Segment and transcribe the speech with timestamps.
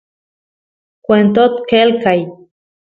[1.03, 2.21] kwentot qelqay